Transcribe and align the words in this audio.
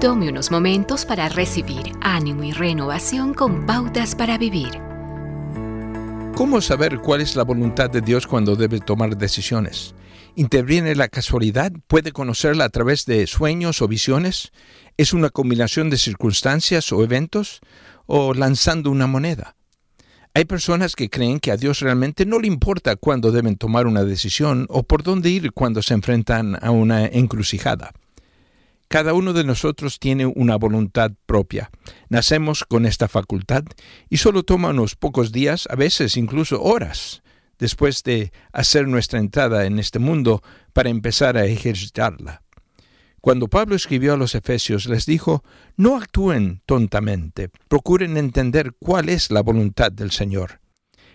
Tome 0.00 0.30
unos 0.30 0.50
momentos 0.50 1.04
para 1.04 1.28
recibir 1.28 1.92
ánimo 2.00 2.42
y 2.42 2.52
renovación 2.52 3.34
con 3.34 3.66
pautas 3.66 4.14
para 4.14 4.38
vivir. 4.38 4.70
¿Cómo 6.34 6.62
saber 6.62 7.00
cuál 7.00 7.20
es 7.20 7.36
la 7.36 7.42
voluntad 7.42 7.90
de 7.90 8.00
Dios 8.00 8.26
cuando 8.26 8.56
debe 8.56 8.80
tomar 8.80 9.18
decisiones? 9.18 9.94
¿Interviene 10.36 10.94
la 10.94 11.08
casualidad? 11.08 11.70
¿Puede 11.86 12.12
conocerla 12.12 12.64
a 12.64 12.70
través 12.70 13.04
de 13.04 13.26
sueños 13.26 13.82
o 13.82 13.88
visiones? 13.88 14.52
¿Es 14.96 15.12
una 15.12 15.28
combinación 15.28 15.90
de 15.90 15.98
circunstancias 15.98 16.90
o 16.92 17.04
eventos? 17.04 17.60
¿O 18.06 18.32
lanzando 18.32 18.90
una 18.90 19.06
moneda? 19.06 19.54
Hay 20.32 20.46
personas 20.46 20.96
que 20.96 21.10
creen 21.10 21.40
que 21.40 21.50
a 21.50 21.58
Dios 21.58 21.80
realmente 21.80 22.24
no 22.24 22.38
le 22.38 22.46
importa 22.46 22.96
cuándo 22.96 23.32
deben 23.32 23.56
tomar 23.56 23.86
una 23.86 24.02
decisión 24.02 24.64
o 24.70 24.82
por 24.82 25.02
dónde 25.02 25.28
ir 25.28 25.52
cuando 25.52 25.82
se 25.82 25.92
enfrentan 25.92 26.56
a 26.62 26.70
una 26.70 27.04
encrucijada. 27.04 27.92
Cada 28.90 29.14
uno 29.14 29.32
de 29.32 29.44
nosotros 29.44 30.00
tiene 30.00 30.26
una 30.26 30.56
voluntad 30.56 31.12
propia. 31.24 31.70
Nacemos 32.08 32.64
con 32.64 32.86
esta 32.86 33.06
facultad 33.06 33.62
y 34.08 34.16
solo 34.16 34.42
toma 34.42 34.70
unos 34.70 34.96
pocos 34.96 35.30
días, 35.30 35.68
a 35.70 35.76
veces 35.76 36.16
incluso 36.16 36.60
horas, 36.60 37.22
después 37.60 38.02
de 38.02 38.32
hacer 38.52 38.88
nuestra 38.88 39.20
entrada 39.20 39.64
en 39.64 39.78
este 39.78 40.00
mundo 40.00 40.42
para 40.72 40.90
empezar 40.90 41.36
a 41.36 41.44
ejercitarla. 41.44 42.42
Cuando 43.20 43.46
Pablo 43.46 43.76
escribió 43.76 44.14
a 44.14 44.16
los 44.16 44.34
Efesios, 44.34 44.86
les 44.86 45.06
dijo, 45.06 45.44
no 45.76 45.96
actúen 45.96 46.60
tontamente, 46.66 47.48
procuren 47.68 48.16
entender 48.16 48.72
cuál 48.76 49.08
es 49.08 49.30
la 49.30 49.42
voluntad 49.42 49.92
del 49.92 50.10
Señor. 50.10 50.60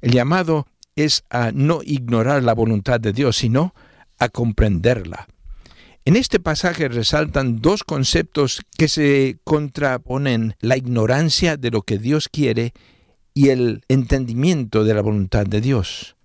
El 0.00 0.12
llamado 0.12 0.68
es 0.96 1.22
a 1.28 1.52
no 1.52 1.80
ignorar 1.84 2.42
la 2.42 2.54
voluntad 2.54 2.98
de 2.98 3.12
Dios, 3.12 3.36
sino 3.36 3.74
a 4.18 4.30
comprenderla. 4.30 5.28
En 6.08 6.16
este 6.16 6.40
pasaje 6.40 6.88
resaltan 6.88 7.60
dos 7.60 7.84
conceptos 7.84 8.62
que 8.78 8.88
se 8.88 9.40
contraponen, 9.44 10.56
la 10.60 10.78
ignorancia 10.78 11.58
de 11.58 11.70
lo 11.70 11.82
que 11.82 11.98
Dios 11.98 12.30
quiere 12.30 12.72
y 13.34 13.50
el 13.50 13.82
entendimiento 13.88 14.84
de 14.84 14.94
la 14.94 15.02
voluntad 15.02 15.44
de 15.44 15.60
Dios. 15.60 16.16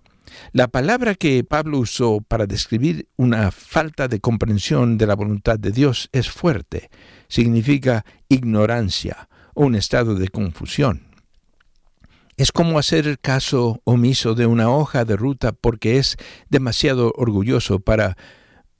La 0.52 0.68
palabra 0.68 1.14
que 1.14 1.44
Pablo 1.44 1.80
usó 1.80 2.22
para 2.26 2.46
describir 2.46 3.08
una 3.16 3.50
falta 3.50 4.08
de 4.08 4.20
comprensión 4.20 4.96
de 4.96 5.06
la 5.06 5.16
voluntad 5.16 5.58
de 5.58 5.70
Dios 5.70 6.08
es 6.12 6.30
fuerte. 6.30 6.88
Significa 7.28 8.06
ignorancia 8.30 9.28
o 9.52 9.66
un 9.66 9.74
estado 9.74 10.14
de 10.14 10.28
confusión. 10.28 11.02
Es 12.38 12.52
como 12.52 12.78
hacer 12.78 13.18
caso 13.18 13.82
omiso 13.84 14.34
de 14.34 14.46
una 14.46 14.70
hoja 14.70 15.04
de 15.04 15.16
ruta 15.16 15.52
porque 15.52 15.98
es 15.98 16.16
demasiado 16.48 17.12
orgulloso 17.16 17.80
para 17.80 18.16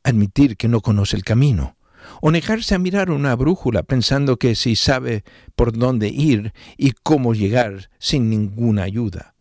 admitir 0.05 0.57
que 0.57 0.69
no 0.69 0.81
conoce 0.81 1.17
el 1.17 1.25
camino, 1.25 1.77
o 2.21 2.31
negarse 2.31 2.75
a 2.75 2.79
mirar 2.79 3.11
una 3.11 3.35
brújula 3.35 3.83
pensando 3.83 4.37
que 4.37 4.55
si 4.55 4.77
sabe 4.77 5.25
por 5.57 5.77
dónde 5.77 6.09
ir 6.09 6.53
y 6.77 6.93
cómo 6.93 7.35
llegar 7.35 7.91
sin 7.99 8.31
ninguna 8.31 8.85
ayuda. 8.85 9.35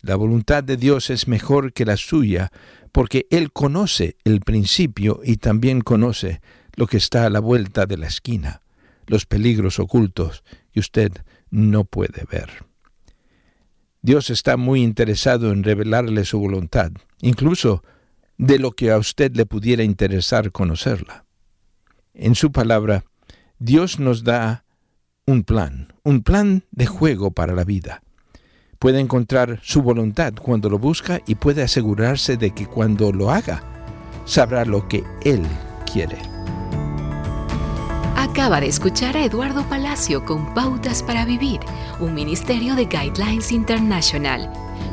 La 0.00 0.16
voluntad 0.16 0.62
de 0.62 0.76
Dios 0.76 1.10
es 1.10 1.26
mejor 1.26 1.72
que 1.72 1.84
la 1.84 1.96
suya 1.96 2.50
porque 2.92 3.26
Él 3.30 3.52
conoce 3.52 4.16
el 4.24 4.40
principio 4.40 5.20
y 5.24 5.36
también 5.36 5.80
conoce 5.80 6.40
lo 6.74 6.86
que 6.86 6.96
está 6.96 7.26
a 7.26 7.30
la 7.30 7.40
vuelta 7.40 7.86
de 7.86 7.96
la 7.96 8.06
esquina, 8.06 8.62
los 9.06 9.26
peligros 9.26 9.78
ocultos 9.78 10.44
que 10.72 10.80
usted 10.80 11.12
no 11.50 11.84
puede 11.84 12.24
ver. 12.30 12.64
Dios 14.02 14.30
está 14.30 14.56
muy 14.56 14.82
interesado 14.82 15.50
en 15.50 15.64
revelarle 15.64 16.24
su 16.24 16.38
voluntad, 16.38 16.92
incluso 17.20 17.82
de 18.38 18.58
lo 18.58 18.72
que 18.72 18.90
a 18.90 18.98
usted 18.98 19.36
le 19.36 19.44
pudiera 19.44 19.82
interesar 19.82 20.50
conocerla. 20.50 21.26
En 22.14 22.34
su 22.34 22.50
palabra, 22.50 23.04
Dios 23.58 23.98
nos 23.98 24.24
da 24.24 24.64
un 25.26 25.44
plan, 25.44 25.92
un 26.04 26.22
plan 26.22 26.64
de 26.70 26.86
juego 26.86 27.32
para 27.32 27.54
la 27.54 27.64
vida 27.64 28.02
puede 28.78 29.00
encontrar 29.00 29.58
su 29.62 29.82
voluntad 29.82 30.32
cuando 30.40 30.70
lo 30.70 30.78
busca 30.78 31.20
y 31.26 31.34
puede 31.34 31.62
asegurarse 31.62 32.36
de 32.36 32.52
que 32.52 32.66
cuando 32.66 33.12
lo 33.12 33.30
haga, 33.30 33.62
sabrá 34.24 34.64
lo 34.64 34.88
que 34.88 35.04
Él 35.24 35.42
quiere. 35.90 36.18
Acaba 38.16 38.60
de 38.60 38.68
escuchar 38.68 39.16
a 39.16 39.24
Eduardo 39.24 39.68
Palacio 39.68 40.24
con 40.24 40.54
Pautas 40.54 41.02
para 41.02 41.24
Vivir, 41.24 41.60
un 41.98 42.14
ministerio 42.14 42.76
de 42.76 42.84
Guidelines 42.84 43.50
International. 43.50 44.50